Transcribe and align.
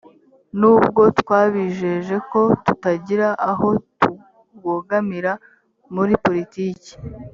nubwo 0.59 1.01
twabijeje 1.19 2.15
ko 2.31 2.41
tutagira 2.65 3.27
aho 3.51 3.67
tubogamira 3.99 5.31
muri 5.95 6.13
politiki 6.25 6.91